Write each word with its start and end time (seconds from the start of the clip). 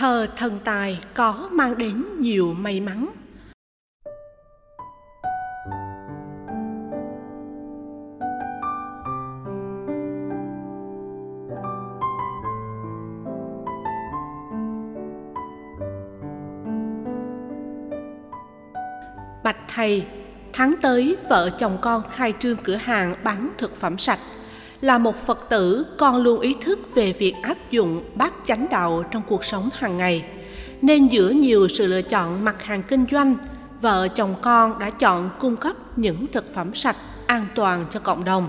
thờ 0.00 0.26
thần 0.36 0.58
tài 0.64 1.00
có 1.14 1.48
mang 1.52 1.78
đến 1.78 2.04
nhiều 2.18 2.54
may 2.58 2.80
mắn 2.80 3.06
Bạch 19.44 19.56
thầy, 19.74 20.06
tháng 20.52 20.74
tới 20.82 21.16
vợ 21.28 21.50
chồng 21.58 21.78
con 21.80 22.02
khai 22.12 22.32
trương 22.38 22.56
cửa 22.56 22.76
hàng 22.76 23.14
bán 23.24 23.50
thực 23.58 23.76
phẩm 23.76 23.98
sạch. 23.98 24.18
Là 24.80 24.98
một 24.98 25.16
Phật 25.26 25.48
tử, 25.48 25.86
con 25.98 26.16
luôn 26.16 26.40
ý 26.40 26.56
thức 26.60 26.78
về 26.94 27.12
việc 27.12 27.34
áp 27.42 27.70
dụng 27.70 28.02
bát 28.14 28.32
chánh 28.46 28.66
đạo 28.70 29.04
trong 29.10 29.22
cuộc 29.28 29.44
sống 29.44 29.68
hàng 29.72 29.96
ngày. 29.96 30.24
Nên 30.82 31.06
giữa 31.06 31.30
nhiều 31.30 31.68
sự 31.68 31.86
lựa 31.86 32.02
chọn 32.02 32.44
mặt 32.44 32.62
hàng 32.62 32.82
kinh 32.82 33.04
doanh, 33.10 33.36
vợ 33.80 34.08
chồng 34.08 34.34
con 34.42 34.78
đã 34.78 34.90
chọn 34.90 35.30
cung 35.38 35.56
cấp 35.56 35.76
những 35.96 36.26
thực 36.26 36.54
phẩm 36.54 36.74
sạch, 36.74 36.96
an 37.26 37.46
toàn 37.54 37.86
cho 37.90 38.00
cộng 38.00 38.24
đồng. 38.24 38.48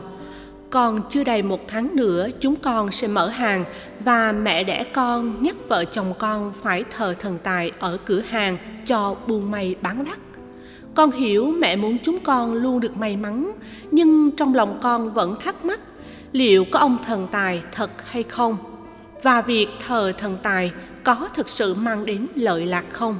Còn 0.69 1.01
chưa 1.09 1.23
đầy 1.23 1.41
một 1.41 1.67
tháng 1.67 1.95
nữa 1.95 2.27
chúng 2.39 2.55
con 2.55 2.91
sẽ 2.91 3.07
mở 3.07 3.27
hàng 3.27 3.65
và 3.99 4.31
mẹ 4.31 4.63
đẻ 4.63 4.83
con 4.93 5.43
nhắc 5.43 5.55
vợ 5.67 5.85
chồng 5.85 6.13
con 6.19 6.53
phải 6.63 6.83
thờ 6.97 7.15
thần 7.19 7.37
tài 7.43 7.71
ở 7.79 7.97
cửa 8.05 8.21
hàng 8.21 8.57
cho 8.87 9.15
buôn 9.27 9.51
may 9.51 9.75
bán 9.81 10.05
đắt 10.05 10.17
con 10.95 11.11
hiểu 11.11 11.45
mẹ 11.59 11.75
muốn 11.75 11.97
chúng 12.03 12.19
con 12.19 12.53
luôn 12.53 12.79
được 12.79 12.97
may 12.97 13.17
mắn 13.17 13.51
nhưng 13.91 14.31
trong 14.31 14.55
lòng 14.55 14.79
con 14.81 15.13
vẫn 15.13 15.35
thắc 15.43 15.65
mắc 15.65 15.79
liệu 16.31 16.65
có 16.71 16.79
ông 16.79 16.97
thần 17.05 17.27
tài 17.31 17.63
thật 17.71 17.91
hay 18.05 18.23
không? 18.23 18.57
Và 19.23 19.41
việc 19.41 19.67
thờ 19.87 20.13
thần 20.17 20.37
tài 20.43 20.71
có 21.03 21.29
thực 21.33 21.49
sự 21.49 21.73
mang 21.73 22.05
đến 22.05 22.27
lợi 22.35 22.65
lạc 22.65 22.85
không? 22.91 23.17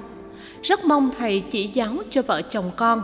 Rất 0.63 0.85
mong 0.85 1.09
thầy 1.17 1.43
chỉ 1.51 1.67
giáo 1.67 1.95
cho 2.11 2.21
vợ 2.21 2.41
chồng 2.41 2.71
con. 2.75 3.03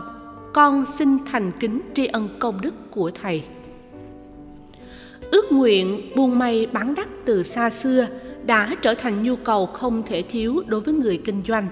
Con 0.54 0.84
xin 0.98 1.18
thành 1.24 1.52
kính 1.60 1.80
tri 1.94 2.06
ân 2.06 2.28
công 2.38 2.60
đức 2.60 2.74
của 2.90 3.10
thầy. 3.22 3.42
Ước 5.30 5.52
nguyện 5.52 6.12
buôn 6.16 6.38
may 6.38 6.66
bán 6.72 6.94
đắt 6.94 7.08
từ 7.24 7.42
xa 7.42 7.70
xưa 7.70 8.06
đã 8.46 8.76
trở 8.82 8.94
thành 8.94 9.22
nhu 9.22 9.36
cầu 9.36 9.66
không 9.66 10.02
thể 10.06 10.22
thiếu 10.22 10.62
đối 10.66 10.80
với 10.80 10.94
người 10.94 11.20
kinh 11.24 11.42
doanh. 11.48 11.68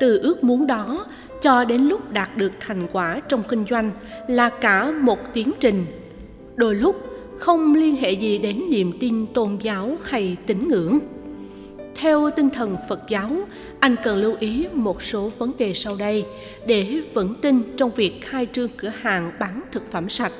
Từ 0.00 0.18
ước 0.18 0.44
muốn 0.44 0.66
đó 0.66 1.06
cho 1.42 1.64
đến 1.64 1.82
lúc 1.82 2.10
đạt 2.10 2.36
được 2.36 2.52
thành 2.60 2.86
quả 2.92 3.20
trong 3.28 3.42
kinh 3.48 3.64
doanh 3.70 3.90
là 4.28 4.48
cả 4.48 4.90
một 4.90 5.18
tiến 5.32 5.52
trình. 5.60 5.86
Đôi 6.56 6.74
lúc 6.74 7.15
không 7.38 7.74
liên 7.74 7.96
hệ 7.96 8.12
gì 8.12 8.38
đến 8.38 8.62
niềm 8.70 8.92
tin 9.00 9.26
tôn 9.26 9.58
giáo 9.62 9.96
hay 10.02 10.36
tín 10.46 10.68
ngưỡng. 10.68 10.98
Theo 11.94 12.30
tinh 12.30 12.50
thần 12.50 12.76
phật 12.88 13.00
giáo, 13.08 13.30
anh 13.80 13.96
cần 14.04 14.16
lưu 14.16 14.36
ý 14.40 14.66
một 14.72 15.02
số 15.02 15.30
vấn 15.38 15.52
đề 15.58 15.74
sau 15.74 15.96
đây 15.98 16.24
để 16.66 17.02
vững 17.14 17.34
tin 17.34 17.62
trong 17.76 17.90
việc 17.90 18.20
khai 18.22 18.46
trương 18.52 18.68
cửa 18.76 18.92
hàng 19.00 19.32
bán 19.40 19.60
thực 19.72 19.92
phẩm 19.92 20.08
sạch 20.08 20.32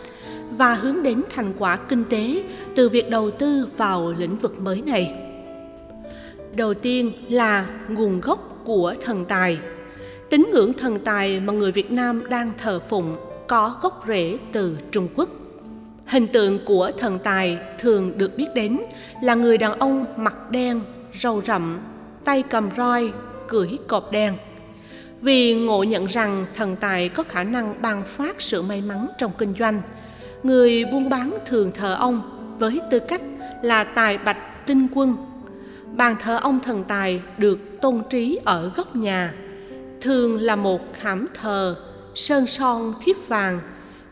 và 0.59 0.75
hướng 0.75 1.03
đến 1.03 1.23
thành 1.31 1.53
quả 1.59 1.77
kinh 1.77 2.05
tế 2.05 2.43
từ 2.77 2.89
việc 2.89 3.11
đầu 3.11 3.31
tư 3.31 3.69
vào 3.77 4.15
lĩnh 4.19 4.37
vực 4.37 4.61
mới 4.61 4.83
này. 4.83 5.15
Đầu 6.55 6.75
tiên 6.75 7.13
là 7.29 7.67
nguồn 7.89 8.21
gốc 8.21 8.63
của 8.65 8.95
thần 9.03 9.25
tài. 9.25 9.59
Tín 10.31 10.47
ngưỡng 10.53 10.73
thần 10.73 10.99
tài 10.99 11.41
mà 11.41 11.53
người 11.53 11.73
Việt 11.73 11.91
Nam 11.91 12.29
đang 12.29 12.53
thờ 12.59 12.81
phụng 12.89 13.17
có 13.47 13.79
gốc 13.83 14.05
rễ 14.09 14.39
từ 14.53 14.79
Trung 14.91 15.09
Quốc. 15.15 15.29
Hình 16.07 16.27
tượng 16.27 16.59
của 16.65 16.91
thần 16.99 17.19
tài 17.19 17.59
thường 17.79 18.19
được 18.19 18.37
biết 18.37 18.47
đến 18.55 18.79
là 19.23 19.35
người 19.35 19.59
đàn 19.59 19.79
ông 19.79 20.05
mặt 20.17 20.51
đen, 20.51 20.81
râu 21.15 21.43
rậm, 21.43 21.81
tay 22.25 22.43
cầm 22.43 22.71
roi, 22.77 23.13
cưỡi 23.49 23.79
cọp 23.87 24.13
đen. 24.13 24.37
Vì 25.21 25.55
ngộ 25.55 25.83
nhận 25.83 26.07
rằng 26.07 26.47
thần 26.55 26.77
tài 26.77 27.09
có 27.09 27.23
khả 27.23 27.45
năng 27.45 27.83
ban 27.83 28.03
phát 28.05 28.41
sự 28.41 28.63
may 28.63 28.81
mắn 28.81 29.07
trong 29.19 29.33
kinh 29.39 29.55
doanh, 29.59 29.83
người 30.43 30.85
buôn 30.85 31.09
bán 31.09 31.39
thường 31.47 31.73
thờ 31.75 31.95
ông 31.95 32.21
với 32.59 32.81
tư 32.91 32.99
cách 32.99 33.23
là 33.63 33.85
tài 33.85 34.19
bạch 34.19 34.67
tinh 34.67 34.87
quân. 34.95 35.17
Bàn 35.93 36.17
thờ 36.23 36.39
ông 36.43 36.61
thần 36.61 36.85
tài 36.85 37.23
được 37.39 37.59
tôn 37.81 38.03
trí 38.11 38.39
ở 38.45 38.73
góc 38.77 38.97
nhà 38.97 39.35
thường 40.01 40.41
là 40.41 40.57
một 40.57 40.81
khảm 40.95 41.27
thờ 41.35 41.77
sơn 42.15 42.47
son 42.47 42.93
thiếp 43.05 43.17
vàng 43.29 43.61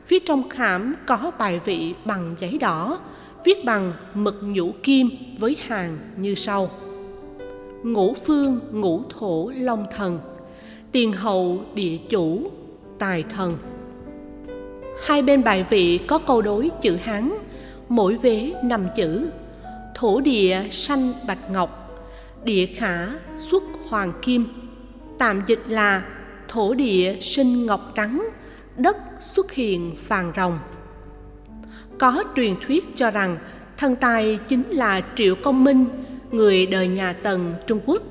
phía 0.06 0.18
trong 0.18 0.48
khảm 0.48 0.94
có 1.06 1.32
bài 1.38 1.60
vị 1.64 1.94
bằng 2.04 2.34
giấy 2.40 2.58
đỏ, 2.58 3.00
viết 3.44 3.64
bằng 3.64 3.92
mực 4.14 4.36
nhũ 4.42 4.72
kim 4.82 5.10
với 5.38 5.56
hàng 5.66 5.98
như 6.16 6.34
sau. 6.34 6.70
Ngũ 7.82 8.14
phương, 8.14 8.60
ngũ 8.72 9.02
thổ, 9.18 9.52
long 9.56 9.86
thần. 9.96 10.18
Tiền 10.92 11.12
hậu 11.12 11.64
địa 11.74 11.96
chủ, 12.10 12.50
tài 12.98 13.22
thần. 13.22 13.58
Hai 15.06 15.22
bên 15.22 15.44
bài 15.44 15.64
vị 15.70 15.98
có 15.98 16.18
câu 16.18 16.42
đối 16.42 16.70
chữ 16.82 16.96
hán, 16.96 17.32
mỗi 17.88 18.16
vế 18.16 18.52
năm 18.64 18.86
chữ. 18.96 19.28
Thổ 19.94 20.20
địa 20.20 20.68
sanh 20.70 21.12
bạch 21.26 21.50
ngọc, 21.50 22.00
địa 22.44 22.66
khả 22.66 23.08
xuất 23.36 23.62
hoàng 23.88 24.12
kim. 24.22 24.46
Tạm 25.18 25.42
dịch 25.46 25.62
là 25.68 26.04
thổ 26.48 26.74
địa 26.74 27.16
sinh 27.20 27.66
ngọc 27.66 27.92
trắng 27.94 28.28
đất 28.76 28.96
xuất 29.20 29.52
hiện 29.52 29.96
phàn 29.96 30.32
rồng. 30.36 30.58
Có 31.98 32.24
truyền 32.36 32.54
thuyết 32.66 32.84
cho 32.94 33.10
rằng 33.10 33.36
thần 33.76 33.96
tài 33.96 34.38
chính 34.48 34.62
là 34.70 35.00
triệu 35.16 35.34
công 35.34 35.64
minh 35.64 35.86
người 36.30 36.66
đời 36.66 36.88
nhà 36.88 37.12
tần 37.12 37.54
trung 37.66 37.80
quốc 37.86 38.02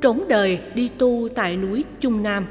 trốn 0.00 0.24
đời 0.28 0.60
đi 0.74 0.88
tu 0.98 1.28
tại 1.34 1.56
núi 1.56 1.84
trung 2.00 2.22
nam. 2.22 2.46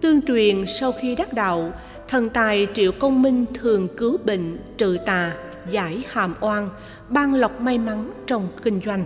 Tương 0.00 0.22
truyền 0.22 0.64
sau 0.66 0.92
khi 0.92 1.14
đắc 1.14 1.32
đạo 1.32 1.72
thần 2.08 2.28
tài 2.28 2.66
triệu 2.74 2.92
công 2.92 3.22
minh 3.22 3.44
thường 3.54 3.88
cứu 3.96 4.16
bệnh 4.24 4.58
trừ 4.76 4.96
tà 5.06 5.34
giải 5.70 6.04
hàm 6.08 6.34
oan 6.40 6.68
ban 7.08 7.34
lộc 7.34 7.60
may 7.60 7.78
mắn 7.78 8.10
trong 8.26 8.48
kinh 8.62 8.80
doanh. 8.86 9.04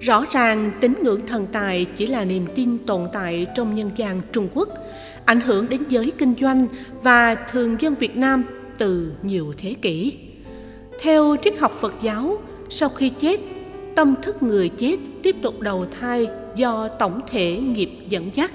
Rõ 0.00 0.24
ràng 0.30 0.70
tín 0.80 0.94
ngưỡng 1.02 1.26
thần 1.26 1.46
tài 1.52 1.84
chỉ 1.84 2.06
là 2.06 2.24
niềm 2.24 2.46
tin 2.54 2.78
tồn 2.86 3.08
tại 3.12 3.46
trong 3.56 3.74
nhân 3.74 3.90
gian 3.96 4.20
Trung 4.32 4.48
Quốc, 4.54 4.68
ảnh 5.24 5.40
hưởng 5.40 5.68
đến 5.68 5.82
giới 5.88 6.12
kinh 6.18 6.34
doanh 6.40 6.66
và 7.02 7.34
thường 7.34 7.76
dân 7.80 7.94
Việt 7.94 8.16
Nam 8.16 8.44
từ 8.78 9.12
nhiều 9.22 9.54
thế 9.58 9.74
kỷ. 9.82 10.18
Theo 11.00 11.36
triết 11.42 11.58
học 11.58 11.72
Phật 11.80 11.94
giáo, 12.00 12.38
sau 12.70 12.88
khi 12.88 13.08
chết, 13.08 13.40
tâm 13.96 14.14
thức 14.22 14.42
người 14.42 14.68
chết 14.68 14.96
tiếp 15.22 15.36
tục 15.42 15.60
đầu 15.60 15.86
thai 16.00 16.28
do 16.56 16.88
tổng 16.88 17.20
thể 17.30 17.60
nghiệp 17.60 17.90
dẫn 18.08 18.30
dắt. 18.34 18.52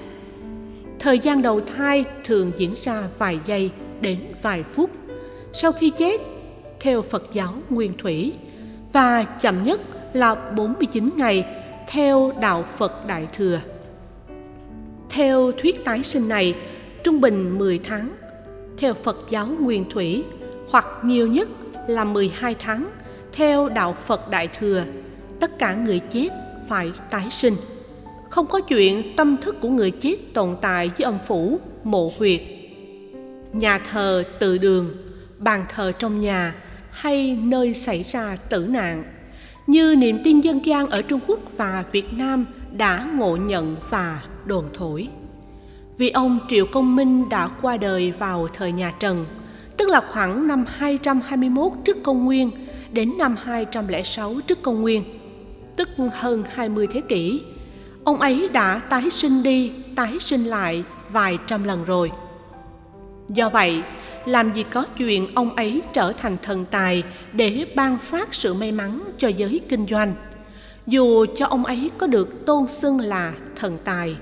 Thời 0.98 1.18
gian 1.18 1.42
đầu 1.42 1.60
thai 1.60 2.04
thường 2.24 2.52
diễn 2.56 2.74
ra 2.82 3.02
vài 3.18 3.38
giây 3.46 3.70
đến 4.00 4.18
vài 4.42 4.62
phút. 4.62 4.90
Sau 5.52 5.72
khi 5.72 5.92
chết, 5.98 6.20
theo 6.80 7.02
Phật 7.02 7.30
giáo 7.32 7.54
Nguyên 7.70 7.92
Thủy, 7.98 8.32
và 8.92 9.22
chậm 9.22 9.62
nhất 9.62 9.80
là 10.12 10.34
49 10.34 11.10
ngày 11.16 11.44
theo 11.88 12.32
đạo 12.40 12.64
Phật 12.76 13.06
Đại 13.06 13.28
Thừa. 13.32 13.60
Theo 15.10 15.52
thuyết 15.52 15.84
tái 15.84 16.02
sinh 16.04 16.28
này, 16.28 16.54
trung 17.04 17.20
bình 17.20 17.58
10 17.58 17.78
tháng, 17.78 18.10
theo 18.78 18.94
Phật 18.94 19.26
giáo 19.30 19.46
Nguyên 19.46 19.90
Thủy, 19.90 20.24
hoặc 20.68 20.86
nhiều 21.02 21.28
nhất 21.28 21.48
là 21.88 22.04
12 22.04 22.54
tháng, 22.54 22.90
theo 23.32 23.68
đạo 23.68 23.96
Phật 24.06 24.30
Đại 24.30 24.48
Thừa, 24.48 24.84
tất 25.40 25.58
cả 25.58 25.74
người 25.74 26.00
chết 26.12 26.28
phải 26.68 26.92
tái 27.10 27.26
sinh. 27.30 27.54
Không 28.30 28.46
có 28.46 28.60
chuyện 28.60 29.16
tâm 29.16 29.36
thức 29.36 29.56
của 29.60 29.68
người 29.68 29.90
chết 29.90 30.16
tồn 30.34 30.56
tại 30.60 30.90
với 30.98 31.04
âm 31.04 31.18
phủ, 31.26 31.60
mộ 31.84 32.12
huyệt, 32.18 32.40
nhà 33.52 33.78
thờ 33.78 34.24
tự 34.38 34.58
đường, 34.58 34.96
bàn 35.38 35.64
thờ 35.68 35.92
trong 35.98 36.20
nhà 36.20 36.54
hay 36.90 37.38
nơi 37.42 37.74
xảy 37.74 38.02
ra 38.02 38.36
tử 38.36 38.66
nạn 38.66 39.04
như 39.66 39.94
niềm 39.98 40.18
tin 40.24 40.40
dân 40.40 40.66
gian 40.66 40.86
ở 40.86 41.02
Trung 41.02 41.20
Quốc 41.26 41.40
và 41.56 41.84
Việt 41.92 42.12
Nam 42.12 42.46
đã 42.72 43.08
ngộ 43.14 43.36
nhận 43.36 43.76
và 43.90 44.22
đồn 44.50 44.64
thổi. 44.74 45.08
Vì 45.98 46.10
ông 46.10 46.38
Triệu 46.48 46.66
Công 46.66 46.96
Minh 46.96 47.28
đã 47.28 47.48
qua 47.62 47.76
đời 47.76 48.12
vào 48.18 48.48
thời 48.52 48.72
nhà 48.72 48.92
Trần, 49.00 49.26
tức 49.76 49.88
là 49.88 50.00
khoảng 50.12 50.46
năm 50.46 50.64
221 50.68 51.72
trước 51.84 51.96
công 52.02 52.24
nguyên 52.24 52.50
đến 52.92 53.18
năm 53.18 53.36
206 53.42 54.34
trước 54.46 54.62
công 54.62 54.80
nguyên, 54.80 55.04
tức 55.76 55.88
hơn 56.12 56.44
20 56.54 56.86
thế 56.92 57.00
kỷ. 57.00 57.42
Ông 58.04 58.20
ấy 58.20 58.48
đã 58.48 58.78
tái 58.78 59.10
sinh 59.10 59.42
đi, 59.42 59.72
tái 59.96 60.18
sinh 60.20 60.44
lại 60.44 60.84
vài 61.12 61.38
trăm 61.46 61.64
lần 61.64 61.84
rồi. 61.84 62.10
Do 63.28 63.48
vậy, 63.48 63.82
làm 64.26 64.52
gì 64.52 64.64
có 64.72 64.84
chuyện 64.96 65.34
ông 65.34 65.56
ấy 65.56 65.82
trở 65.92 66.12
thành 66.12 66.36
thần 66.42 66.64
tài 66.70 67.02
để 67.32 67.66
ban 67.76 67.98
phát 67.98 68.34
sự 68.34 68.54
may 68.54 68.72
mắn 68.72 69.00
cho 69.18 69.28
giới 69.28 69.60
kinh 69.68 69.86
doanh 69.86 70.14
dù 70.86 71.26
cho 71.36 71.46
ông 71.46 71.64
ấy 71.64 71.90
có 71.98 72.06
được 72.06 72.46
tôn 72.46 72.66
xưng 72.66 73.00
là 73.00 73.32
thần 73.56 73.78
tài 73.84 74.16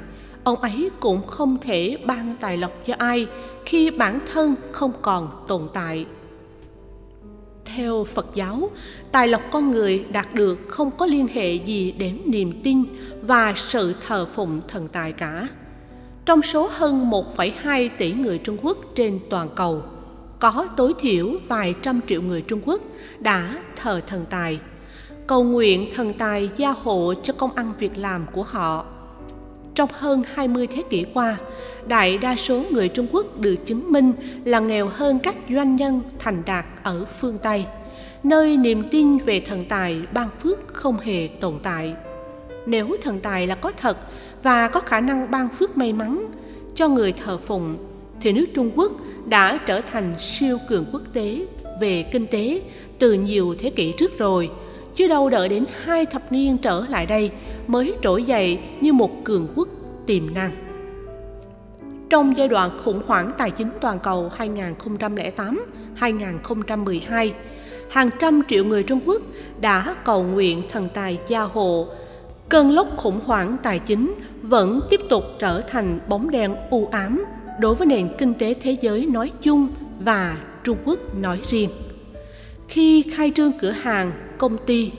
ông 0.48 0.60
ấy 0.60 0.90
cũng 1.00 1.26
không 1.26 1.58
thể 1.60 1.96
ban 2.06 2.36
tài 2.40 2.56
lộc 2.56 2.72
cho 2.86 2.94
ai 2.98 3.26
khi 3.64 3.90
bản 3.90 4.20
thân 4.32 4.54
không 4.72 4.92
còn 5.02 5.44
tồn 5.48 5.68
tại 5.72 6.06
theo 7.64 8.04
Phật 8.04 8.26
giáo, 8.34 8.70
tài 9.12 9.28
lộc 9.28 9.42
con 9.50 9.70
người 9.70 10.04
đạt 10.12 10.34
được 10.34 10.58
không 10.68 10.90
có 10.90 11.06
liên 11.06 11.26
hệ 11.32 11.54
gì 11.54 11.92
đến 11.92 12.20
niềm 12.26 12.60
tin 12.64 12.84
và 13.22 13.52
sự 13.56 13.94
thờ 14.06 14.26
phụng 14.34 14.60
thần 14.68 14.88
tài 14.88 15.12
cả. 15.12 15.48
Trong 16.24 16.42
số 16.42 16.68
hơn 16.72 17.10
1,2 17.10 17.88
tỷ 17.98 18.12
người 18.12 18.38
Trung 18.38 18.56
Quốc 18.62 18.78
trên 18.94 19.20
toàn 19.30 19.48
cầu, 19.54 19.82
có 20.38 20.66
tối 20.76 20.94
thiểu 21.00 21.32
vài 21.48 21.74
trăm 21.82 22.00
triệu 22.08 22.22
người 22.22 22.42
Trung 22.42 22.60
Quốc 22.64 22.82
đã 23.18 23.62
thờ 23.76 24.00
thần 24.06 24.24
tài, 24.30 24.60
cầu 25.26 25.44
nguyện 25.44 25.90
thần 25.94 26.14
tài 26.14 26.50
gia 26.56 26.70
hộ 26.70 27.14
cho 27.22 27.32
công 27.32 27.54
ăn 27.54 27.72
việc 27.78 27.98
làm 27.98 28.26
của 28.32 28.42
họ. 28.42 28.86
Trong 29.78 29.90
hơn 29.92 30.22
20 30.34 30.66
thế 30.66 30.82
kỷ 30.90 31.04
qua, 31.14 31.36
đại 31.86 32.18
đa 32.18 32.36
số 32.36 32.62
người 32.70 32.88
Trung 32.88 33.06
Quốc 33.12 33.40
được 33.40 33.54
chứng 33.66 33.92
minh 33.92 34.12
là 34.44 34.60
nghèo 34.60 34.88
hơn 34.88 35.18
các 35.18 35.36
doanh 35.50 35.76
nhân 35.76 36.00
thành 36.18 36.42
đạt 36.46 36.64
ở 36.82 37.04
phương 37.20 37.38
Tây, 37.38 37.64
nơi 38.22 38.56
niềm 38.56 38.82
tin 38.90 39.18
về 39.18 39.40
thần 39.40 39.64
tài 39.68 39.98
ban 40.14 40.28
phước 40.42 40.58
không 40.72 40.98
hề 40.98 41.28
tồn 41.40 41.58
tại. 41.62 41.94
Nếu 42.66 42.96
thần 43.02 43.20
tài 43.20 43.46
là 43.46 43.54
có 43.54 43.72
thật 43.76 43.98
và 44.42 44.68
có 44.68 44.80
khả 44.80 45.00
năng 45.00 45.30
ban 45.30 45.48
phước 45.48 45.76
may 45.76 45.92
mắn 45.92 46.26
cho 46.74 46.88
người 46.88 47.12
thờ 47.12 47.38
phụng, 47.46 47.76
thì 48.20 48.32
nước 48.32 48.46
Trung 48.54 48.70
Quốc 48.76 48.92
đã 49.26 49.58
trở 49.66 49.80
thành 49.80 50.14
siêu 50.20 50.58
cường 50.68 50.84
quốc 50.92 51.02
tế 51.12 51.46
về 51.80 52.02
kinh 52.02 52.26
tế 52.26 52.62
từ 52.98 53.12
nhiều 53.12 53.54
thế 53.58 53.70
kỷ 53.70 53.92
trước 53.98 54.18
rồi, 54.18 54.50
chứ 54.96 55.08
đâu 55.08 55.28
đợi 55.30 55.48
đến 55.48 55.64
hai 55.84 56.06
thập 56.06 56.32
niên 56.32 56.58
trở 56.58 56.84
lại 56.88 57.06
đây 57.06 57.30
mới 57.68 57.94
trỗi 58.02 58.22
dậy 58.22 58.58
như 58.80 58.92
một 58.92 59.24
cường 59.24 59.48
quốc 59.54 59.68
tiềm 60.06 60.34
năng. 60.34 60.50
Trong 62.10 62.36
giai 62.36 62.48
đoạn 62.48 62.78
khủng 62.84 63.02
hoảng 63.06 63.30
tài 63.38 63.50
chính 63.50 63.70
toàn 63.80 63.98
cầu 63.98 64.30
2008-2012, 65.98 67.32
hàng 67.90 68.10
trăm 68.18 68.42
triệu 68.48 68.64
người 68.64 68.82
Trung 68.82 69.00
Quốc 69.06 69.22
đã 69.60 69.96
cầu 70.04 70.22
nguyện 70.22 70.62
thần 70.72 70.88
tài 70.94 71.18
gia 71.28 71.40
hộ. 71.40 71.86
Cơn 72.48 72.70
lốc 72.70 72.96
khủng 72.96 73.20
hoảng 73.24 73.56
tài 73.62 73.78
chính 73.78 74.14
vẫn 74.42 74.80
tiếp 74.90 75.00
tục 75.10 75.24
trở 75.38 75.60
thành 75.60 76.00
bóng 76.08 76.30
đen 76.30 76.56
u 76.70 76.88
ám 76.92 77.24
đối 77.60 77.74
với 77.74 77.86
nền 77.86 78.08
kinh 78.18 78.34
tế 78.34 78.54
thế 78.54 78.76
giới 78.80 79.06
nói 79.06 79.32
chung 79.42 79.68
và 80.00 80.36
Trung 80.64 80.76
Quốc 80.84 80.98
nói 81.14 81.40
riêng. 81.50 81.70
Khi 82.68 83.02
khai 83.16 83.32
trương 83.34 83.52
cửa 83.52 83.70
hàng, 83.70 84.12
công 84.38 84.58
ty, 84.66 84.92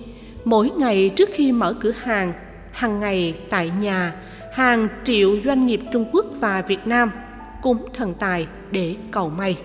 mỗi 0.45 0.69
ngày 0.69 1.09
trước 1.09 1.29
khi 1.33 1.51
mở 1.51 1.73
cửa 1.73 1.91
hàng, 1.91 2.33
hàng 2.79 2.99
ngày 2.99 3.35
tại 3.49 3.71
nhà, 3.81 4.13
hàng 4.53 4.87
triệu 5.03 5.37
doanh 5.45 5.67
nghiệp 5.67 5.81
Trung 5.93 6.05
Quốc 6.11 6.25
và 6.39 6.61
Việt 6.61 6.87
Nam 6.87 7.11
cúng 7.61 7.85
thần 7.93 8.13
tài 8.13 8.47
để 8.71 8.95
cầu 9.11 9.29
may. 9.29 9.57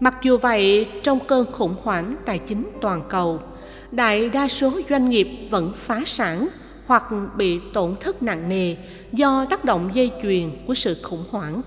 Mặc 0.00 0.14
dù 0.22 0.36
vậy, 0.36 0.86
trong 1.02 1.18
cơn 1.26 1.52
khủng 1.52 1.74
hoảng 1.82 2.16
tài 2.26 2.38
chính 2.38 2.70
toàn 2.80 3.02
cầu, 3.08 3.40
đại 3.90 4.28
đa 4.28 4.48
số 4.48 4.72
doanh 4.90 5.10
nghiệp 5.10 5.28
vẫn 5.50 5.72
phá 5.76 6.00
sản 6.06 6.48
hoặc 6.86 7.04
bị 7.36 7.60
tổn 7.72 7.94
thất 8.00 8.22
nặng 8.22 8.48
nề 8.48 8.76
do 9.12 9.46
tác 9.50 9.64
động 9.64 9.90
dây 9.92 10.10
chuyền 10.22 10.50
của 10.66 10.74
sự 10.74 10.96
khủng 11.02 11.24
hoảng. 11.30 11.62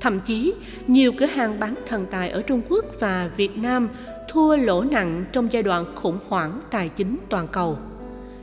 Thậm 0.00 0.20
chí, 0.20 0.54
nhiều 0.86 1.12
cửa 1.18 1.26
hàng 1.26 1.60
bán 1.60 1.74
thần 1.86 2.06
tài 2.10 2.30
ở 2.30 2.42
Trung 2.42 2.62
Quốc 2.68 2.84
và 3.00 3.30
Việt 3.36 3.56
Nam 3.56 3.88
thua 4.28 4.56
lỗ 4.56 4.82
nặng 4.82 5.24
trong 5.32 5.52
giai 5.52 5.62
đoạn 5.62 5.84
khủng 5.94 6.18
hoảng 6.28 6.60
tài 6.70 6.88
chính 6.88 7.16
toàn 7.28 7.48
cầu. 7.48 7.78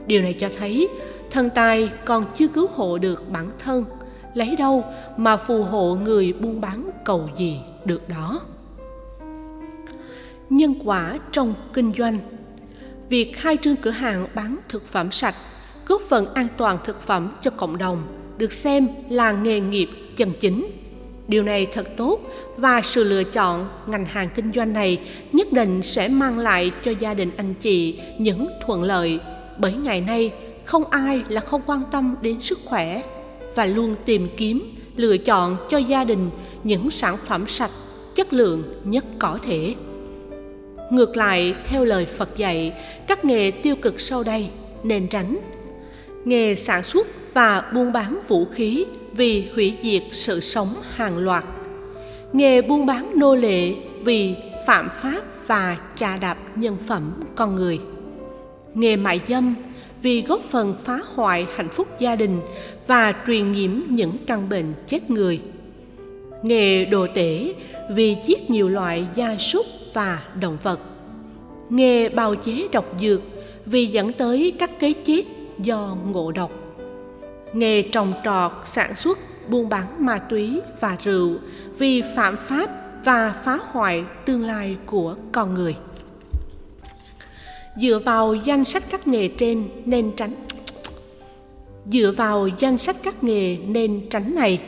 Điều 0.07 0.21
này 0.21 0.33
cho 0.33 0.50
thấy 0.59 0.88
thần 1.31 1.50
tài 1.50 1.92
còn 2.06 2.25
chưa 2.36 2.48
cứu 2.48 2.68
hộ 2.68 2.98
được 2.98 3.31
bản 3.31 3.50
thân, 3.60 3.86
lấy 4.33 4.56
đâu 4.56 4.83
mà 5.18 5.38
phù 5.38 5.63
hộ 5.63 5.95
người 5.95 6.33
buôn 6.33 6.62
bán 6.62 6.89
cầu 7.06 7.30
gì 7.38 7.60
được 7.86 8.10
đó? 8.10 8.42
Nhân 10.50 10.74
quả 10.86 11.19
trong 11.31 11.54
kinh 11.74 11.94
doanh. 11.98 12.19
Việc 13.10 13.38
khai 13.38 13.57
trương 13.62 13.75
cửa 13.75 13.92
hàng 13.92 14.28
bán 14.36 14.57
thực 14.69 14.88
phẩm 14.88 15.12
sạch, 15.12 15.36
góp 15.88 16.01
phần 16.10 16.33
an 16.33 16.48
toàn 16.57 16.78
thực 16.83 17.01
phẩm 17.01 17.31
cho 17.42 17.51
cộng 17.51 17.77
đồng 17.77 18.01
được 18.38 18.51
xem 18.51 18.88
là 19.10 19.31
nghề 19.31 19.60
nghiệp 19.60 19.89
chân 20.18 20.31
chính. 20.39 20.68
Điều 21.27 21.44
này 21.44 21.68
thật 21.74 21.88
tốt 21.98 22.19
và 22.57 22.81
sự 22.81 23.04
lựa 23.04 23.24
chọn 23.24 23.68
ngành 23.88 24.06
hàng 24.06 24.30
kinh 24.36 24.51
doanh 24.56 24.74
này 24.74 25.00
nhất 25.31 25.54
định 25.54 25.84
sẽ 25.84 26.07
mang 26.07 26.39
lại 26.39 26.72
cho 26.84 26.92
gia 27.00 27.13
đình 27.13 27.31
anh 27.38 27.54
chị 27.54 28.00
những 28.18 28.48
thuận 28.66 28.84
lợi, 28.84 29.19
bởi 29.57 29.74
ngày 29.74 30.01
nay 30.01 30.31
không 30.72 30.86
ai 30.86 31.24
là 31.30 31.42
không 31.42 31.62
quan 31.66 31.82
tâm 31.92 32.16
đến 32.22 32.42
sức 32.42 32.60
khỏe 32.66 33.02
và 33.56 33.66
luôn 33.66 33.96
tìm 34.06 34.28
kiếm, 34.38 34.76
lựa 34.96 35.18
chọn 35.18 35.58
cho 35.70 35.78
gia 35.78 36.04
đình 36.04 36.30
những 36.64 36.92
sản 36.92 37.18
phẩm 37.26 37.46
sạch, 37.48 37.72
chất 38.16 38.34
lượng 38.34 38.64
nhất 38.84 39.06
có 39.20 39.40
thể. 39.44 39.76
Ngược 40.92 41.18
lại, 41.18 41.56
theo 41.66 41.86
lời 41.86 42.06
phật 42.06 42.38
dạy, 42.38 42.74
các 43.08 43.26
nghề 43.26 43.52
tiêu 43.52 43.76
cực 43.76 44.00
sau 44.00 44.24
đây 44.24 44.50
nên 44.84 45.08
tránh. 45.08 45.38
Nghề 46.26 46.56
sản 46.56 46.84
xuất 46.84 47.08
và 47.34 47.72
buôn 47.74 47.94
bán 47.94 48.20
vũ 48.28 48.46
khí 48.46 48.86
vì 49.12 49.50
hủy 49.56 49.78
diệt 49.82 50.04
sự 50.12 50.40
sống 50.40 50.68
hàng 50.96 51.18
loạt. 51.18 51.44
Nghề 52.34 52.62
buôn 52.62 52.86
bán 52.86 53.12
nô 53.16 53.36
lệ 53.36 53.74
vì 54.04 54.36
phạm 54.68 54.90
pháp 55.02 55.22
và 55.48 55.78
chà 55.96 56.18
đạp 56.18 56.38
nhân 56.56 56.78
phẩm 56.88 57.12
con 57.36 57.56
người. 57.56 57.80
Nghề 58.74 58.96
mại 58.96 59.22
dâm 59.28 59.56
vì 60.01 60.21
góp 60.21 60.42
phần 60.42 60.75
phá 60.83 61.00
hoại 61.15 61.48
hạnh 61.56 61.69
phúc 61.69 61.88
gia 62.00 62.15
đình 62.15 62.42
và 62.88 63.13
truyền 63.27 63.51
nhiễm 63.51 63.71
những 63.89 64.18
căn 64.27 64.50
bệnh 64.50 64.74
chết 64.88 65.09
người. 65.09 65.42
Nghề 66.44 66.86
đồ 66.86 67.07
tể 67.15 67.53
vì 67.92 68.18
giết 68.25 68.50
nhiều 68.50 68.69
loại 68.69 69.07
gia 69.15 69.38
súc 69.38 69.65
và 69.94 70.24
động 70.39 70.57
vật. 70.63 70.80
Nghề 71.69 72.09
bào 72.09 72.36
chế 72.36 72.68
độc 72.71 72.86
dược 73.01 73.21
vì 73.65 73.86
dẫn 73.86 74.13
tới 74.13 74.53
các 74.59 74.80
cái 74.80 74.94
chết 74.94 75.24
do 75.59 75.98
ngộ 76.12 76.31
độc. 76.31 76.51
Nghề 77.53 77.81
trồng 77.81 78.13
trọt, 78.25 78.51
sản 78.65 78.95
xuất, 78.95 79.18
buôn 79.50 79.69
bán 79.69 80.06
ma 80.06 80.18
túy 80.18 80.62
và 80.80 80.98
rượu 81.03 81.36
vì 81.77 82.03
phạm 82.15 82.38
pháp 82.38 82.69
và 83.06 83.36
phá 83.45 83.59
hoại 83.71 84.03
tương 84.25 84.42
lai 84.42 84.77
của 84.86 85.15
con 85.31 85.53
người 85.53 85.75
dựa 87.76 88.00
vào 88.06 88.34
danh 88.34 88.66
sách 88.66 88.84
các 88.92 89.08
nghề 89.08 89.28
trên 89.28 89.70
nên 89.86 90.12
tránh. 90.16 90.36
Dựa 91.86 92.14
vào 92.18 92.48
danh 92.48 92.78
sách 92.78 92.96
các 93.04 93.24
nghề 93.24 93.58
nên 93.58 94.10
tránh 94.10 94.36
này. 94.36 94.62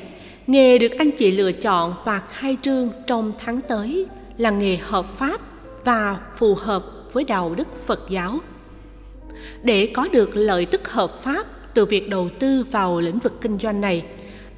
Nghề 0.48 0.78
được 0.78 0.92
anh 0.98 1.12
chị 1.12 1.32
lựa 1.32 1.52
chọn 1.52 1.94
và 2.06 2.20
khai 2.20 2.58
trương 2.62 2.90
trong 3.08 3.32
tháng 3.40 3.62
tới 3.62 4.06
là 4.38 4.50
nghề 4.50 4.78
hợp 4.78 5.06
pháp 5.18 5.42
và 5.86 6.20
phù 6.38 6.56
hợp 6.56 6.84
với 7.14 7.24
đạo 7.24 7.56
đức 7.56 7.68
phật 7.86 8.00
giáo. 8.10 8.40
Để 9.64 9.92
có 9.94 10.08
được 10.12 10.30
lợi 10.34 10.66
tức 10.66 10.90
hợp 10.90 11.24
pháp 11.24 11.48
từ 11.74 11.86
việc 11.86 12.10
đầu 12.10 12.30
tư 12.40 12.66
vào 12.72 13.00
lĩnh 13.00 13.20
vực 13.20 13.42
kinh 13.42 13.58
doanh 13.60 13.82
này, 13.82 14.06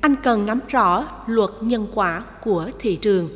anh 0.01 0.15
cần 0.23 0.45
nắm 0.45 0.59
rõ 0.67 1.07
luật 1.27 1.49
nhân 1.61 1.87
quả 1.93 2.23
của 2.43 2.69
thị 2.79 2.95
trường, 2.95 3.29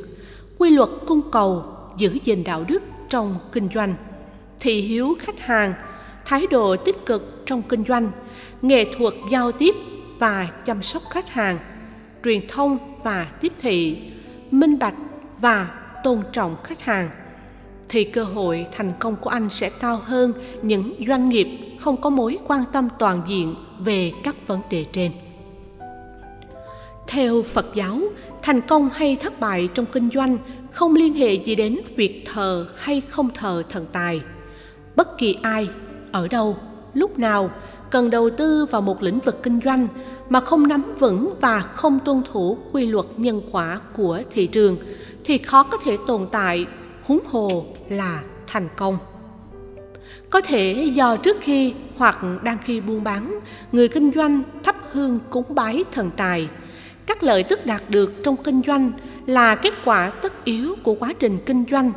quy 0.58 0.70
luật 0.70 0.90
cung 1.08 1.22
cầu 1.32 1.64
giữ 1.98 2.18
gìn 2.26 2.44
đạo 2.44 2.66
đức 2.68 2.84
trong 3.10 3.36
kinh 3.52 3.70
doanh 3.76 3.96
thị 4.60 4.82
hiếu 4.82 5.18
khách 5.20 5.40
hàng, 5.40 5.74
thái 6.26 6.48
độ 6.48 6.76
tích 6.76 7.06
cực 7.06 7.44
trong 7.46 7.62
kinh 7.62 7.84
doanh, 7.88 8.12
nghệ 8.62 8.86
thuật 8.98 9.14
giao 9.32 9.52
tiếp 9.52 9.76
và 10.20 10.48
chăm 10.66 10.84
sóc 10.84 11.04
khách 11.10 11.30
hàng, 11.30 11.60
truyền 12.24 12.48
thông 12.48 12.78
và 13.04 13.28
tiếp 13.42 13.54
thị, 13.62 13.98
minh 14.52 14.80
bạch 14.80 14.96
và 15.42 15.70
tôn 16.04 16.22
trọng 16.32 16.56
khách 16.64 16.82
hàng 16.82 17.10
thì 17.90 18.04
cơ 18.04 18.24
hội 18.24 18.66
thành 18.72 18.92
công 19.00 19.16
của 19.16 19.30
anh 19.30 19.50
sẽ 19.50 19.70
cao 19.80 19.98
hơn 20.04 20.34
những 20.62 20.94
doanh 21.08 21.30
nghiệp 21.30 21.48
không 21.80 22.02
có 22.02 22.10
mối 22.10 22.38
quan 22.48 22.64
tâm 22.74 22.88
toàn 23.00 23.22
diện 23.28 23.56
về 23.80 24.12
các 24.24 24.36
vấn 24.48 24.62
đề 24.70 24.86
trên. 24.92 25.12
Theo 27.08 27.44
Phật 27.44 27.66
giáo, 27.74 28.00
thành 28.42 28.62
công 28.62 28.90
hay 28.94 29.16
thất 29.16 29.40
bại 29.40 29.70
trong 29.74 29.86
kinh 29.86 30.10
doanh 30.10 30.38
không 30.72 30.96
liên 30.96 31.14
hệ 31.14 31.34
gì 31.34 31.56
đến 31.56 31.80
việc 31.96 32.24
thờ 32.26 32.68
hay 32.78 33.02
không 33.02 33.30
thờ 33.34 33.64
thần 33.70 33.86
tài 33.92 34.22
bất 35.00 35.18
kỳ 35.18 35.38
ai, 35.42 35.70
ở 36.12 36.28
đâu, 36.28 36.58
lúc 36.94 37.20
nào, 37.20 37.52
cần 37.90 38.10
đầu 38.10 38.30
tư 38.30 38.66
vào 38.66 38.82
một 38.82 39.04
lĩnh 39.04 39.20
vực 39.20 39.44
kinh 39.44 39.60
doanh 39.66 39.88
mà 40.30 40.40
không 40.40 40.68
nắm 40.68 40.84
vững 41.00 41.34
và 41.42 41.60
không 41.60 42.00
tuân 42.06 42.22
thủ 42.32 42.58
quy 42.72 42.86
luật 42.86 43.06
nhân 43.18 43.42
quả 43.52 43.80
của 43.98 44.22
thị 44.32 44.48
trường 44.48 44.78
thì 45.24 45.38
khó 45.38 45.64
có 45.64 45.78
thể 45.84 45.98
tồn 46.08 46.28
tại, 46.32 46.66
huống 47.04 47.20
hồ 47.26 47.66
là 47.90 48.22
thành 48.48 48.68
công. 48.76 48.98
Có 50.30 50.42
thể 50.42 50.92
do 50.94 51.18
trước 51.18 51.38
khi 51.42 51.74
hoặc 51.98 52.18
đang 52.44 52.58
khi 52.64 52.82
buôn 52.82 53.04
bán, 53.04 53.40
người 53.72 53.88
kinh 53.88 54.12
doanh 54.16 54.44
thắp 54.64 54.76
hương 54.92 55.20
cúng 55.30 55.56
bái 55.56 55.84
thần 55.92 56.12
tài. 56.18 56.50
Các 57.06 57.24
lợi 57.24 57.44
tức 57.44 57.66
đạt 57.66 57.82
được 57.90 58.14
trong 58.24 58.38
kinh 58.38 58.62
doanh 58.68 58.92
là 59.26 59.56
kết 59.56 59.74
quả 59.86 60.10
tất 60.10 60.46
yếu 60.46 60.76
của 60.84 60.94
quá 60.94 61.14
trình 61.20 61.38
kinh 61.46 61.66
doanh 61.72 61.92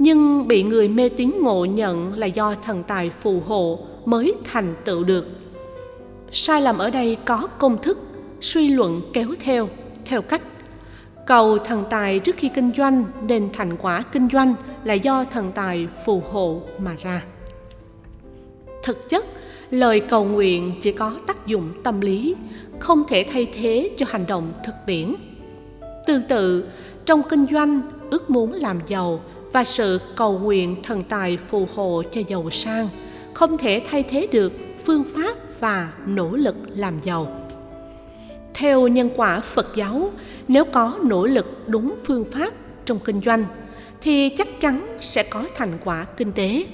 nhưng 0.00 0.48
bị 0.48 0.62
người 0.62 0.88
mê 0.88 1.08
tín 1.08 1.32
ngộ 1.40 1.64
nhận 1.64 2.18
là 2.18 2.26
do 2.26 2.54
thần 2.64 2.82
tài 2.82 3.10
phù 3.10 3.40
hộ 3.46 3.78
mới 4.04 4.34
thành 4.44 4.74
tựu 4.84 5.04
được. 5.04 5.26
Sai 6.32 6.62
lầm 6.62 6.78
ở 6.78 6.90
đây 6.90 7.16
có 7.24 7.48
công 7.58 7.82
thức, 7.82 7.98
suy 8.40 8.68
luận 8.68 9.02
kéo 9.12 9.28
theo 9.40 9.68
theo 10.04 10.22
cách. 10.22 10.42
Cầu 11.26 11.58
thần 11.58 11.84
tài 11.90 12.18
trước 12.18 12.36
khi 12.36 12.48
kinh 12.54 12.72
doanh 12.76 13.04
nên 13.26 13.48
thành 13.52 13.76
quả 13.76 14.02
kinh 14.12 14.28
doanh 14.32 14.54
là 14.84 14.94
do 14.94 15.24
thần 15.24 15.52
tài 15.54 15.88
phù 16.04 16.22
hộ 16.30 16.62
mà 16.78 16.96
ra. 17.02 17.22
Thực 18.82 19.08
chất, 19.08 19.26
lời 19.70 20.00
cầu 20.00 20.24
nguyện 20.24 20.72
chỉ 20.82 20.92
có 20.92 21.16
tác 21.26 21.46
dụng 21.46 21.72
tâm 21.82 22.00
lý, 22.00 22.36
không 22.78 23.04
thể 23.08 23.26
thay 23.32 23.46
thế 23.54 23.90
cho 23.98 24.06
hành 24.08 24.26
động 24.26 24.52
thực 24.64 24.74
tiễn. 24.86 25.14
Tương 26.06 26.22
tự, 26.28 26.64
trong 27.06 27.22
kinh 27.30 27.46
doanh, 27.52 27.80
ước 28.10 28.30
muốn 28.30 28.52
làm 28.52 28.80
giàu 28.86 29.20
và 29.52 29.64
sự 29.64 30.00
cầu 30.16 30.38
nguyện 30.38 30.76
thần 30.82 31.02
tài 31.02 31.36
phù 31.36 31.68
hộ 31.74 32.02
cho 32.12 32.20
giàu 32.26 32.50
sang, 32.50 32.88
không 33.34 33.58
thể 33.58 33.82
thay 33.90 34.02
thế 34.02 34.28
được 34.32 34.52
phương 34.84 35.04
pháp 35.14 35.36
và 35.60 35.92
nỗ 36.06 36.30
lực 36.36 36.56
làm 36.68 36.94
giàu. 37.02 37.48
Theo 38.54 38.88
nhân 38.88 39.10
quả 39.16 39.40
phật 39.40 39.72
giáo, 39.76 40.10
nếu 40.48 40.64
có 40.64 40.98
nỗ 41.02 41.26
lực 41.26 41.46
đúng 41.66 41.94
phương 42.04 42.24
pháp 42.32 42.50
trong 42.84 42.98
kinh 42.98 43.20
doanh, 43.24 43.44
thì 44.00 44.28
chắc 44.28 44.60
chắn 44.60 44.98
sẽ 45.00 45.22
có 45.22 45.44
thành 45.56 45.78
quả 45.84 46.06
kinh 46.16 46.32
tế, 46.32 46.66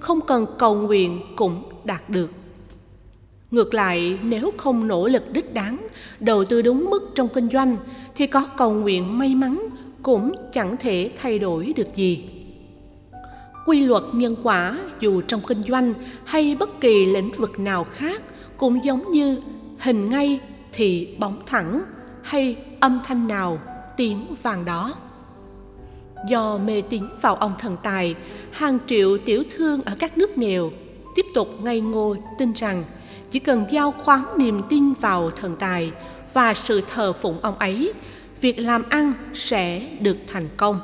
không 0.00 0.20
cần 0.20 0.46
cầu 0.58 0.74
nguyện 0.74 1.20
cũng 1.36 1.62
đạt 1.84 2.10
được. 2.10 2.30
Ngược 3.50 3.74
lại, 3.74 4.18
nếu 4.22 4.52
không 4.56 4.88
nỗ 4.88 5.08
lực 5.08 5.32
đích 5.32 5.54
đáng, 5.54 5.86
đầu 6.20 6.44
tư 6.44 6.62
đúng 6.62 6.90
mức 6.90 7.12
trong 7.14 7.28
kinh 7.28 7.48
doanh, 7.52 7.76
thì 8.14 8.26
có 8.26 8.46
cầu 8.56 8.72
nguyện 8.72 9.18
may 9.18 9.34
mắn 9.34 9.68
cũng 10.06 10.32
chẳng 10.52 10.76
thể 10.76 11.10
thay 11.16 11.38
đổi 11.38 11.72
được 11.76 11.94
gì. 11.94 12.24
Quy 13.66 13.80
luật 13.80 14.02
nhân 14.12 14.36
quả, 14.42 14.78
dù 15.00 15.20
trong 15.20 15.40
kinh 15.46 15.62
doanh 15.62 15.94
hay 16.24 16.56
bất 16.60 16.80
kỳ 16.80 17.06
lĩnh 17.06 17.30
vực 17.36 17.58
nào 17.58 17.84
khác, 17.84 18.22
cũng 18.56 18.84
giống 18.84 19.12
như 19.12 19.40
hình 19.78 20.08
ngay 20.08 20.40
thì 20.72 21.16
bóng 21.18 21.42
thẳng 21.46 21.82
hay 22.22 22.56
âm 22.80 23.00
thanh 23.04 23.28
nào 23.28 23.58
tiếng 23.96 24.26
vàng 24.42 24.64
đó. 24.64 24.94
Do 26.28 26.58
mê 26.58 26.82
tín 26.82 27.02
vào 27.20 27.36
ông 27.36 27.52
thần 27.58 27.76
tài, 27.82 28.14
hàng 28.50 28.78
triệu 28.86 29.18
tiểu 29.18 29.42
thương 29.56 29.82
ở 29.82 29.94
các 29.98 30.18
nước 30.18 30.38
nghèo 30.38 30.70
tiếp 31.14 31.26
tục 31.34 31.48
ngây 31.62 31.80
ngô 31.80 32.16
tin 32.38 32.52
rằng 32.52 32.84
chỉ 33.30 33.38
cần 33.38 33.64
giao 33.70 33.94
khoán 34.04 34.22
niềm 34.36 34.62
tin 34.68 34.92
vào 34.92 35.30
thần 35.30 35.56
tài 35.56 35.92
và 36.34 36.54
sự 36.54 36.80
thờ 36.94 37.12
phụng 37.12 37.38
ông 37.42 37.58
ấy 37.58 37.92
việc 38.40 38.58
làm 38.58 38.82
ăn 38.88 39.12
sẽ 39.34 39.82
được 40.00 40.16
thành 40.26 40.48
công. 40.56 40.80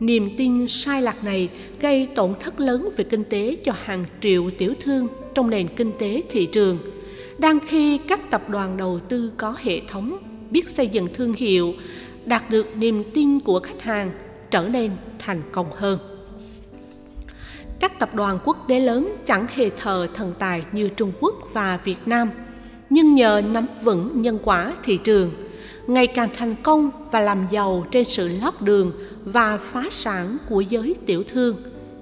Niềm 0.00 0.30
tin 0.36 0.68
sai 0.68 1.02
lạc 1.02 1.24
này 1.24 1.48
gây 1.80 2.08
tổn 2.14 2.34
thất 2.40 2.60
lớn 2.60 2.88
về 2.96 3.04
kinh 3.04 3.24
tế 3.24 3.56
cho 3.64 3.72
hàng 3.84 4.04
triệu 4.20 4.50
tiểu 4.58 4.74
thương 4.80 5.08
trong 5.34 5.50
nền 5.50 5.68
kinh 5.68 5.92
tế 5.98 6.22
thị 6.30 6.46
trường, 6.46 6.78
đang 7.38 7.58
khi 7.66 7.98
các 7.98 8.30
tập 8.30 8.48
đoàn 8.48 8.76
đầu 8.76 9.00
tư 9.08 9.32
có 9.36 9.56
hệ 9.62 9.80
thống, 9.88 10.18
biết 10.50 10.68
xây 10.68 10.88
dựng 10.88 11.08
thương 11.14 11.32
hiệu, 11.32 11.74
đạt 12.24 12.50
được 12.50 12.76
niềm 12.76 13.04
tin 13.14 13.40
của 13.40 13.60
khách 13.60 13.82
hàng 13.82 14.10
trở 14.50 14.68
nên 14.68 14.90
thành 15.18 15.42
công 15.52 15.66
hơn. 15.76 15.98
Các 17.80 17.98
tập 17.98 18.14
đoàn 18.14 18.38
quốc 18.44 18.64
tế 18.68 18.80
lớn 18.80 19.16
chẳng 19.26 19.46
hề 19.54 19.70
thờ 19.70 20.08
thần 20.14 20.32
tài 20.38 20.64
như 20.72 20.88
trung 20.88 21.12
quốc 21.20 21.34
và 21.52 21.78
việt 21.84 21.98
nam, 22.06 22.30
nhưng 22.90 23.14
nhờ 23.14 23.42
nắm 23.50 23.66
vững 23.82 24.22
nhân 24.22 24.38
quả 24.44 24.74
thị 24.82 24.96
trường 24.96 25.30
ngày 25.86 26.06
càng 26.06 26.28
thành 26.36 26.54
công 26.62 26.90
và 27.10 27.20
làm 27.20 27.46
giàu 27.50 27.86
trên 27.90 28.04
sự 28.04 28.28
lót 28.28 28.54
đường 28.60 28.92
và 29.24 29.58
phá 29.58 29.84
sản 29.90 30.36
của 30.48 30.60
giới 30.60 30.94
tiểu 31.06 31.22
thương. 31.32 31.56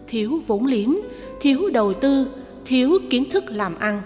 Thiếu 0.07 0.41
vốn 0.47 0.67
liếng, 0.67 1.01
thiếu 1.41 1.71
đầu 1.73 1.95
tư, 1.95 2.27
thiếu 2.65 2.99
kiến 3.11 3.31
thức 3.31 3.45
làm 3.49 3.79
ăn, 3.79 4.03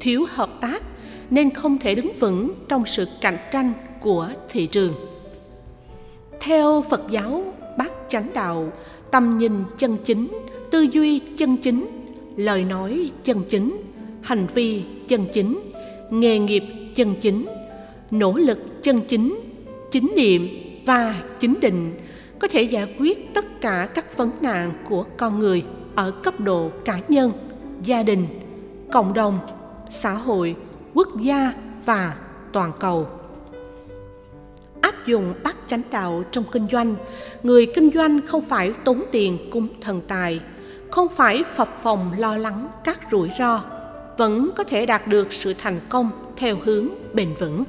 thiếu 0.00 0.24
hợp 0.28 0.60
tác 0.60 0.82
nên 1.30 1.50
không 1.50 1.78
thể 1.78 1.94
đứng 1.94 2.12
vững 2.20 2.54
trong 2.68 2.86
sự 2.86 3.06
cạnh 3.20 3.38
tranh 3.52 3.72
của 4.00 4.28
thị 4.48 4.66
trường. 4.66 4.94
Theo 6.40 6.84
phật 6.90 7.02
giáo 7.10 7.54
bát 7.78 7.92
chánh 8.08 8.28
đạo, 8.34 8.72
tầm 9.10 9.38
nhìn 9.38 9.52
chân 9.78 9.96
chính, 10.04 10.28
tư 10.70 10.86
duy 10.92 11.18
chân 11.18 11.56
chính, 11.56 11.86
lời 12.36 12.64
nói 12.64 13.10
chân 13.24 13.42
chính, 13.48 13.76
hành 14.22 14.46
vi 14.54 14.82
chân 15.08 15.26
chính, 15.34 15.60
nghề 16.10 16.38
nghiệp 16.38 16.64
chân 16.94 17.14
chính 17.20 17.46
nỗ 18.10 18.32
lực 18.32 18.82
chân 18.82 19.00
chính 19.08 19.40
chính 19.90 20.12
niệm 20.16 20.48
và 20.86 21.22
chính 21.40 21.60
định 21.60 22.00
có 22.38 22.48
thể 22.48 22.62
giải 22.62 22.94
quyết 22.98 23.34
tất 23.34 23.60
cả 23.60 23.88
các 23.94 24.16
vấn 24.16 24.30
nạn 24.40 24.72
của 24.88 25.04
con 25.16 25.38
người 25.38 25.64
ở 25.94 26.10
cấp 26.10 26.40
độ 26.40 26.70
cá 26.84 27.00
nhân, 27.08 27.32
gia 27.82 28.02
đình, 28.02 28.26
cộng 28.92 29.14
đồng, 29.14 29.38
xã 29.90 30.12
hội, 30.12 30.56
quốc 30.94 31.08
gia 31.20 31.52
và 31.86 32.16
toàn 32.52 32.72
cầu. 32.80 33.06
Áp 34.80 35.06
dụng 35.06 35.34
bát 35.44 35.56
chánh 35.68 35.82
đạo 35.90 36.24
trong 36.30 36.44
kinh 36.52 36.66
doanh, 36.72 36.94
người 37.42 37.66
kinh 37.74 37.90
doanh 37.94 38.26
không 38.26 38.44
phải 38.48 38.72
tốn 38.84 39.02
tiền 39.12 39.38
cúng 39.50 39.68
thần 39.80 40.00
tài, 40.08 40.40
không 40.90 41.08
phải 41.08 41.44
phập 41.56 41.82
phòng 41.82 42.12
lo 42.18 42.36
lắng 42.36 42.68
các 42.84 42.98
rủi 43.10 43.30
ro, 43.38 43.62
vẫn 44.18 44.50
có 44.56 44.64
thể 44.64 44.86
đạt 44.86 45.06
được 45.06 45.32
sự 45.32 45.54
thành 45.58 45.80
công 45.88 46.10
theo 46.36 46.56
hướng 46.64 46.88
bền 47.14 47.34
vững 47.40 47.64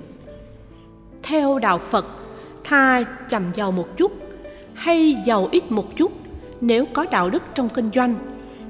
theo 1.24 1.60
đạo 1.60 1.78
phật, 1.78 2.06
tha 2.64 3.04
chầm 3.30 3.44
giàu 3.54 3.72
một 3.72 3.98
chút 3.98 4.12
hay 4.74 5.18
giàu 5.26 5.50
ít 5.52 5.72
một 5.72 5.96
chút 5.96 6.12
nếu 6.62 6.86
có 6.94 7.06
đạo 7.12 7.30
đức 7.30 7.44
trong 7.54 7.70
kinh 7.70 7.90
doanh, 7.96 8.16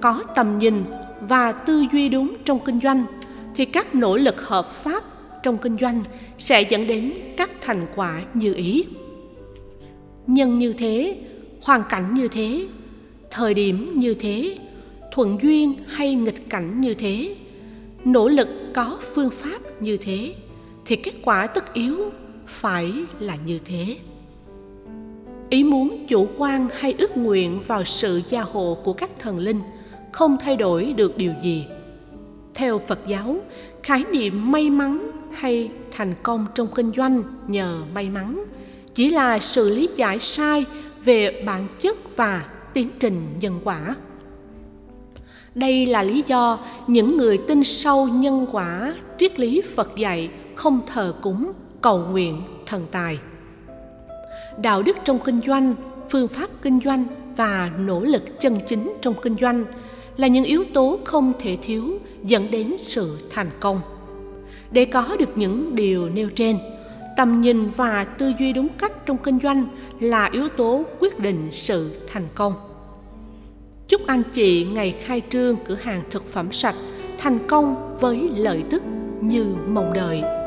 có 0.02 0.24
tầm 0.36 0.58
nhìn 0.60 0.84
và 1.22 1.52
tư 1.52 1.86
duy 1.94 2.10
đúng 2.10 2.36
trong 2.46 2.60
kinh 2.66 2.80
doanh 2.84 3.06
thì 3.56 3.66
các 3.66 3.96
nỗ 3.96 4.18
lực 4.18 4.42
hợp 4.42 4.84
pháp 4.84 5.04
trong 5.44 5.58
kinh 5.58 5.78
doanh 5.78 6.04
sẽ 6.38 6.62
dẫn 6.62 6.88
đến 6.88 7.14
các 7.38 7.52
thành 7.62 7.88
quả 7.96 8.22
như 8.34 8.54
ý. 8.54 8.86
Nhân 10.28 10.60
như 10.60 10.74
thế, 10.74 11.18
hoàn 11.62 11.84
cảnh 11.90 12.14
như 12.14 12.28
thế, 12.28 12.68
thời 13.32 13.54
điểm 13.54 13.94
như 13.96 14.14
thế, 14.14 14.58
thuận 15.12 15.38
duyên 15.42 15.74
hay 15.88 16.16
nghịch 16.16 16.50
cảnh 16.50 16.82
như 16.82 16.94
thế, 16.94 17.36
nỗ 18.06 18.28
lực 18.28 18.48
có 18.74 19.00
phương 19.16 19.30
pháp 19.30 19.82
như 19.82 19.98
thế 19.98 20.36
thì 20.86 20.96
kết 20.96 21.14
quả 21.24 21.48
tất 21.48 21.74
yếu 21.74 22.12
phải 22.52 22.94
là 23.20 23.36
như 23.46 23.60
thế. 23.66 23.98
Ý 25.50 25.64
muốn 25.64 26.06
chủ 26.08 26.28
quan 26.38 26.68
hay 26.74 26.94
ước 26.98 27.18
nguyện 27.18 27.60
vào 27.68 27.86
sự 27.86 28.22
gia 28.30 28.42
hộ 28.42 28.78
của 28.84 28.94
các 28.94 29.10
thần 29.20 29.38
linh 29.38 29.62
không 30.12 30.38
thay 30.40 30.56
đổi 30.56 30.94
được 30.94 31.18
điều 31.18 31.34
gì. 31.42 31.66
Theo 32.54 32.80
phật 32.80 33.00
giáo, 33.08 33.36
khái 33.84 34.04
niệm 34.12 34.52
may 34.52 34.70
mắn 34.70 35.12
hay 35.32 35.72
thành 35.92 36.14
công 36.24 36.46
trong 36.56 36.68
kinh 36.76 36.92
doanh 36.96 37.24
nhờ 37.48 37.82
may 37.94 38.10
mắn 38.10 38.44
chỉ 38.96 39.10
là 39.10 39.40
sự 39.40 39.70
lý 39.70 39.90
giải 39.96 40.20
sai 40.20 40.66
về 41.06 41.44
bản 41.46 41.68
chất 41.82 42.18
và 42.18 42.46
tiến 42.74 42.90
trình 43.00 43.22
nhân 43.40 43.60
quả. 43.64 43.96
Đây 45.56 45.86
là 45.86 46.04
lý 46.04 46.24
do 46.28 46.60
những 46.88 47.18
người 47.18 47.38
tin 47.38 47.64
sâu 47.64 48.08
nhân 48.08 48.46
quả 48.52 48.96
triết 49.18 49.40
lý 49.40 49.62
phật 49.76 49.96
dạy 49.96 50.30
không 50.56 50.80
thờ 50.88 51.14
cúng 51.22 51.52
cầu 51.82 52.00
nguyện 52.12 52.42
thần 52.66 52.86
tài. 52.92 53.20
Đạo 54.58 54.82
đức 54.82 54.98
trong 55.04 55.20
kinh 55.20 55.42
doanh, 55.48 55.76
phương 56.10 56.28
pháp 56.28 56.50
kinh 56.62 56.80
doanh 56.86 57.06
và 57.36 57.72
nỗ 57.80 58.00
lực 58.00 58.40
chân 58.40 58.60
chính 58.68 58.94
trong 59.02 59.14
kinh 59.22 59.36
doanh 59.42 59.66
là 60.18 60.28
những 60.28 60.44
yếu 60.44 60.64
tố 60.74 61.00
không 61.06 61.34
thể 61.40 61.58
thiếu 61.62 62.00
dẫn 62.24 62.52
đến 62.52 62.76
sự 62.80 63.18
thành 63.30 63.50
công. 63.60 63.82
Để 64.72 64.86
có 64.86 65.16
được 65.20 65.30
những 65.38 65.76
điều 65.76 66.10
nêu 66.10 66.30
trên, 66.30 66.60
tầm 67.18 67.42
nhìn 67.42 67.70
và 67.70 68.04
tư 68.04 68.34
duy 68.40 68.54
đúng 68.54 68.68
cách 68.78 69.06
trong 69.06 69.18
kinh 69.18 69.40
doanh 69.44 69.66
là 70.00 70.30
yếu 70.32 70.50
tố 70.50 70.84
quyết 71.00 71.20
định 71.20 71.50
sự 71.52 72.08
thành 72.14 72.28
công. 72.36 72.54
Chúc 73.88 74.02
anh 74.08 74.24
chị 74.34 74.66
ngày 74.66 74.96
khai 75.00 75.22
trương 75.30 75.56
cửa 75.66 75.76
hàng 75.76 76.04
thực 76.12 76.34
phẩm 76.34 76.52
sạch 76.52 76.76
thành 77.18 77.48
công 77.48 77.98
với 78.00 78.30
lợi 78.36 78.64
tức 78.70 78.84
như 79.22 79.56
mong 79.68 79.94
đợi. 79.94 80.41